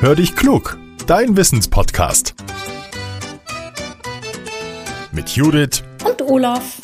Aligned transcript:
Hör 0.00 0.14
dich 0.14 0.36
klug, 0.36 0.78
dein 1.08 1.36
Wissenspodcast. 1.36 2.36
Mit 5.10 5.30
Judith 5.30 5.82
und 6.06 6.22
Olaf. 6.22 6.76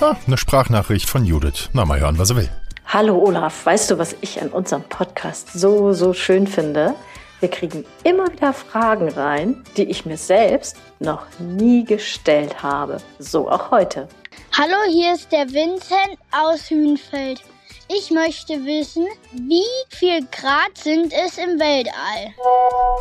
Ah, 0.00 0.14
eine 0.24 0.36
Sprachnachricht 0.36 1.10
von 1.10 1.24
Judith. 1.24 1.70
Na, 1.72 1.84
mal 1.84 1.98
hören, 1.98 2.20
was 2.20 2.30
er 2.30 2.36
will. 2.36 2.48
Hallo 2.86 3.18
Olaf, 3.18 3.66
weißt 3.66 3.90
du, 3.90 3.98
was 3.98 4.14
ich 4.20 4.40
an 4.40 4.50
unserem 4.50 4.84
Podcast 4.84 5.52
so, 5.52 5.92
so 5.92 6.12
schön 6.12 6.46
finde? 6.46 6.94
Wir 7.40 7.50
kriegen 7.50 7.84
immer 8.04 8.30
wieder 8.32 8.52
Fragen 8.52 9.08
rein, 9.08 9.64
die 9.76 9.90
ich 9.90 10.06
mir 10.06 10.16
selbst 10.16 10.76
noch 11.00 11.26
nie 11.40 11.84
gestellt 11.84 12.62
habe. 12.62 12.98
So 13.18 13.50
auch 13.50 13.72
heute. 13.72 14.06
Hallo, 14.54 14.76
hier 14.86 15.14
ist 15.14 15.32
der 15.32 15.50
Vincent 15.50 16.18
aus 16.30 16.68
Hühnfeld. 16.68 17.40
Ich 17.88 18.10
möchte 18.10 18.52
wissen, 18.66 19.06
wie 19.32 19.64
viel 19.88 20.26
Grad 20.30 20.76
sind 20.76 21.10
es 21.10 21.38
im 21.38 21.58
Weltall? 21.58 22.34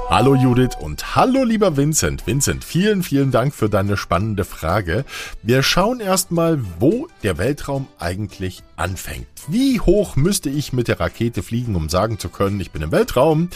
Hallo 0.10 0.36
Judith 0.36 0.78
und 0.80 1.18
hallo 1.18 1.44
lieber 1.44 1.76
Vincent. 1.76 2.26
Vincent, 2.26 2.64
vielen, 2.64 3.04
vielen 3.04 3.32
Dank 3.32 3.54
für 3.54 3.68
deine 3.68 3.98
spannende 3.98 4.46
Frage. 4.46 5.04
Wir 5.44 5.62
schauen 5.62 6.00
erstmal, 6.00 6.58
wo 6.80 7.10
der 7.22 7.38
Weltraum 7.38 7.90
eigentlich 8.00 8.64
anfängt. 8.78 9.28
Wie 9.48 9.82
hoch 9.82 10.16
müsste 10.16 10.50
ich 10.50 10.72
mit 10.72 10.88
der 10.88 11.02
Rakete 11.02 11.44
fliegen, 11.44 11.76
um 11.76 11.90
sagen 11.90 12.18
zu 12.18 12.30
können, 12.30 12.62
ich 12.62 12.72
bin 12.72 12.82
im 12.82 12.94
Weltraum? 12.94 13.50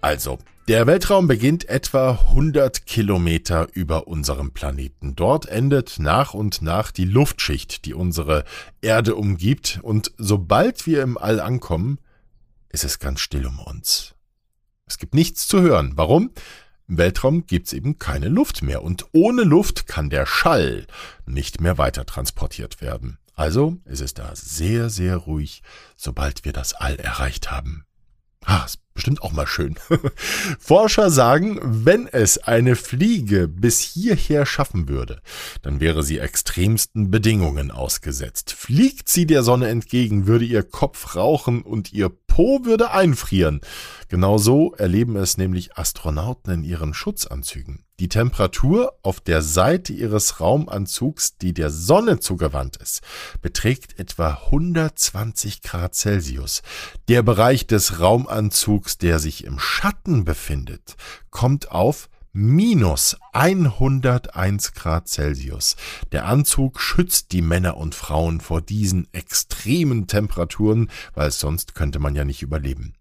Also, 0.00 0.38
der 0.68 0.86
Weltraum 0.86 1.28
beginnt 1.28 1.66
etwa 1.70 2.10
100 2.10 2.84
Kilometer 2.84 3.68
über 3.72 4.06
unserem 4.06 4.52
Planeten. 4.52 5.16
Dort 5.16 5.46
endet 5.46 5.98
nach 5.98 6.34
und 6.34 6.60
nach 6.60 6.90
die 6.90 7.06
Luftschicht, 7.06 7.86
die 7.86 7.94
unsere 7.94 8.44
Erde 8.82 9.14
umgibt, 9.14 9.80
und 9.82 10.12
sobald 10.18 10.86
wir 10.86 11.02
im 11.02 11.16
All 11.16 11.40
ankommen, 11.40 11.98
ist 12.68 12.84
es 12.84 12.98
ganz 12.98 13.20
still 13.20 13.46
um 13.46 13.58
uns. 13.60 14.14
Es 14.84 14.98
gibt 14.98 15.14
nichts 15.14 15.48
zu 15.48 15.62
hören. 15.62 15.92
Warum? 15.96 16.32
Im 16.86 16.98
Weltraum 16.98 17.46
gibt's 17.46 17.72
eben 17.72 17.98
keine 17.98 18.28
Luft 18.28 18.60
mehr, 18.60 18.82
und 18.82 19.06
ohne 19.12 19.44
Luft 19.44 19.86
kann 19.86 20.10
der 20.10 20.26
Schall 20.26 20.86
nicht 21.24 21.62
mehr 21.62 21.78
weiter 21.78 22.04
transportiert 22.04 22.82
werden. 22.82 23.16
Also 23.32 23.78
ist 23.86 24.02
es 24.02 24.12
da 24.12 24.36
sehr, 24.36 24.90
sehr 24.90 25.16
ruhig, 25.16 25.62
sobald 25.96 26.44
wir 26.44 26.52
das 26.52 26.74
All 26.74 26.96
erreicht 26.96 27.50
haben. 27.50 27.86
Ah, 28.50 28.64
ist 28.64 28.78
bestimmt 28.94 29.20
auch 29.20 29.32
mal 29.32 29.46
schön. 29.46 29.74
Forscher 30.58 31.10
sagen, 31.10 31.60
wenn 31.62 32.06
es 32.06 32.38
eine 32.38 32.76
Fliege 32.76 33.46
bis 33.46 33.78
hierher 33.80 34.46
schaffen 34.46 34.88
würde, 34.88 35.20
dann 35.60 35.80
wäre 35.80 36.02
sie 36.02 36.18
extremsten 36.18 37.10
Bedingungen 37.10 37.70
ausgesetzt. 37.70 38.54
Fliegt 38.54 39.10
sie 39.10 39.26
der 39.26 39.42
Sonne 39.42 39.68
entgegen, 39.68 40.26
würde 40.26 40.46
ihr 40.46 40.62
Kopf 40.62 41.14
rauchen 41.14 41.60
und 41.60 41.92
ihr 41.92 42.08
Po 42.38 42.64
würde 42.64 42.92
einfrieren. 42.92 43.62
Genau 44.08 44.38
so 44.38 44.72
erleben 44.74 45.16
es 45.16 45.38
nämlich 45.38 45.76
Astronauten 45.76 46.52
in 46.52 46.62
ihren 46.62 46.94
Schutzanzügen. 46.94 47.84
Die 47.98 48.08
Temperatur 48.08 48.92
auf 49.02 49.18
der 49.18 49.42
Seite 49.42 49.92
ihres 49.92 50.38
Raumanzugs, 50.38 51.38
die 51.38 51.52
der 51.52 51.70
Sonne 51.70 52.20
zugewandt 52.20 52.76
ist, 52.76 53.00
beträgt 53.42 53.98
etwa 53.98 54.38
120 54.52 55.62
Grad 55.62 55.96
Celsius. 55.96 56.62
Der 57.08 57.24
Bereich 57.24 57.66
des 57.66 57.98
Raumanzugs, 57.98 58.98
der 58.98 59.18
sich 59.18 59.42
im 59.42 59.58
Schatten 59.58 60.24
befindet, 60.24 60.94
kommt 61.30 61.72
auf 61.72 62.08
minus 62.32 63.16
101 63.32 64.74
Grad 64.74 65.08
Celsius. 65.08 65.76
Der 66.12 66.26
Anzug 66.26 66.80
schützt 66.80 67.32
die 67.32 67.42
Männer 67.42 67.76
und 67.76 67.94
Frauen 67.94 68.40
vor 68.40 68.60
diesen 68.60 69.08
extremen 69.12 70.06
Temperaturen, 70.06 70.90
weil 71.14 71.30
sonst 71.30 71.74
könnte 71.74 71.98
man 71.98 72.14
ja 72.14 72.24
nicht 72.24 72.42
überleben. 72.42 72.94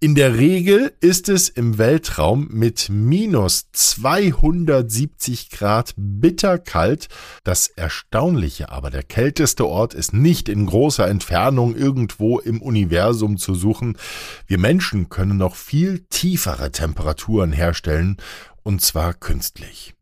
In 0.00 0.14
der 0.14 0.38
Regel 0.38 0.92
ist 1.00 1.28
es 1.28 1.48
im 1.48 1.76
Weltraum 1.76 2.46
mit 2.52 2.88
minus 2.88 3.72
270 3.72 5.50
Grad 5.50 5.92
bitterkalt. 5.96 7.08
Das 7.42 7.66
Erstaunliche 7.66 8.70
aber, 8.70 8.90
der 8.90 9.02
kälteste 9.02 9.66
Ort 9.66 9.94
ist 9.94 10.12
nicht 10.12 10.48
in 10.48 10.66
großer 10.66 11.08
Entfernung 11.08 11.74
irgendwo 11.74 12.38
im 12.38 12.62
Universum 12.62 13.38
zu 13.38 13.56
suchen. 13.56 13.98
Wir 14.46 14.58
Menschen 14.58 15.08
können 15.08 15.36
noch 15.36 15.56
viel 15.56 16.06
tiefere 16.10 16.70
Temperaturen 16.70 17.50
herstellen, 17.50 18.18
und 18.68 18.82
zwar 18.82 19.14
künstlich. 19.14 19.94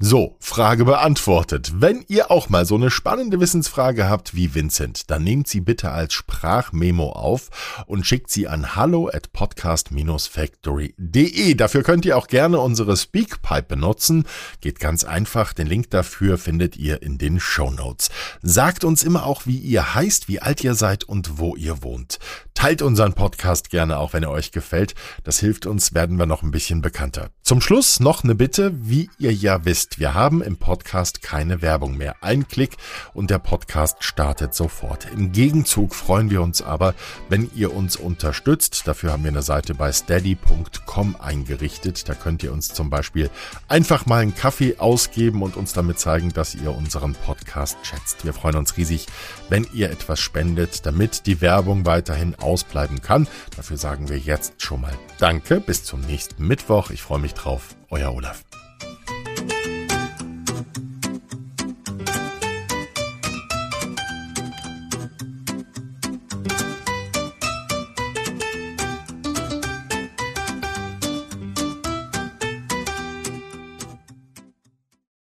So, 0.00 0.36
Frage 0.40 0.84
beantwortet. 0.84 1.74
Wenn 1.76 2.04
ihr 2.08 2.32
auch 2.32 2.48
mal 2.48 2.66
so 2.66 2.74
eine 2.74 2.90
spannende 2.90 3.38
Wissensfrage 3.38 4.08
habt 4.08 4.34
wie 4.34 4.52
Vincent, 4.52 5.08
dann 5.08 5.22
nehmt 5.22 5.46
sie 5.46 5.60
bitte 5.60 5.92
als 5.92 6.14
Sprachmemo 6.14 7.10
auf 7.10 7.84
und 7.86 8.04
schickt 8.04 8.28
sie 8.28 8.48
an 8.48 8.74
hallo 8.74 9.08
at 9.08 9.32
podcast-factory.de. 9.32 11.54
Dafür 11.54 11.84
könnt 11.84 12.04
ihr 12.06 12.18
auch 12.18 12.26
gerne 12.26 12.58
unsere 12.58 12.96
Speakpipe 12.96 13.68
benutzen. 13.68 14.24
Geht 14.60 14.80
ganz 14.80 15.04
einfach. 15.04 15.52
Den 15.52 15.68
Link 15.68 15.90
dafür 15.90 16.38
findet 16.38 16.76
ihr 16.76 17.00
in 17.00 17.16
den 17.16 17.38
Show 17.38 17.70
Notes. 17.70 18.10
Sagt 18.42 18.82
uns 18.82 19.04
immer 19.04 19.24
auch, 19.24 19.46
wie 19.46 19.58
ihr 19.58 19.94
heißt, 19.94 20.26
wie 20.26 20.40
alt 20.40 20.64
ihr 20.64 20.74
seid 20.74 21.04
und 21.04 21.38
wo 21.38 21.54
ihr 21.54 21.84
wohnt. 21.84 22.18
Teilt 22.54 22.82
unseren 22.82 23.14
Podcast 23.14 23.70
gerne 23.70 23.98
auch, 23.98 24.12
wenn 24.12 24.22
er 24.22 24.30
euch 24.30 24.50
gefällt. 24.50 24.94
Das 25.22 25.38
hilft 25.38 25.66
uns, 25.66 25.94
werden 25.94 26.18
wir 26.18 26.26
noch 26.26 26.42
ein 26.42 26.50
bisschen 26.50 26.82
bekannter. 26.82 27.30
Zum 27.42 27.60
Schluss 27.60 28.00
noch 28.00 28.24
eine 28.24 28.34
Bitte, 28.34 28.72
wie 28.74 29.08
ihr 29.18 29.32
ja 29.32 29.64
wisst 29.84 29.98
wir 29.98 30.14
haben 30.14 30.42
im 30.42 30.56
Podcast 30.56 31.20
keine 31.20 31.60
Werbung 31.60 31.98
mehr. 31.98 32.16
Ein 32.22 32.48
Klick 32.48 32.78
und 33.12 33.28
der 33.28 33.38
Podcast 33.38 34.02
startet 34.02 34.54
sofort. 34.54 35.06
Im 35.12 35.32
Gegenzug 35.32 35.94
freuen 35.94 36.30
wir 36.30 36.40
uns 36.40 36.62
aber, 36.62 36.94
wenn 37.28 37.50
ihr 37.54 37.74
uns 37.74 37.96
unterstützt. 37.96 38.86
Dafür 38.86 39.12
haben 39.12 39.24
wir 39.24 39.30
eine 39.30 39.42
Seite 39.42 39.74
bei 39.74 39.92
steady.com 39.92 41.16
eingerichtet. 41.20 42.08
Da 42.08 42.14
könnt 42.14 42.42
ihr 42.42 42.52
uns 42.52 42.72
zum 42.72 42.88
Beispiel 42.88 43.28
einfach 43.68 44.06
mal 44.06 44.22
einen 44.22 44.34
Kaffee 44.34 44.76
ausgeben 44.78 45.42
und 45.42 45.54
uns 45.54 45.74
damit 45.74 45.98
zeigen, 45.98 46.32
dass 46.32 46.54
ihr 46.54 46.74
unseren 46.74 47.12
Podcast 47.12 47.76
schätzt. 47.82 48.24
Wir 48.24 48.32
freuen 48.32 48.56
uns 48.56 48.78
riesig, 48.78 49.06
wenn 49.50 49.66
ihr 49.74 49.90
etwas 49.90 50.18
spendet, 50.18 50.86
damit 50.86 51.26
die 51.26 51.42
Werbung 51.42 51.84
weiterhin 51.84 52.36
ausbleiben 52.36 53.02
kann. 53.02 53.28
Dafür 53.54 53.76
sagen 53.76 54.08
wir 54.08 54.18
jetzt 54.18 54.62
schon 54.62 54.80
mal 54.80 54.94
Danke. 55.18 55.60
Bis 55.60 55.84
zum 55.84 56.00
nächsten 56.00 56.46
Mittwoch. 56.46 56.88
Ich 56.90 57.02
freue 57.02 57.18
mich 57.18 57.34
drauf. 57.34 57.76
Euer 57.90 58.14
Olaf. 58.14 58.44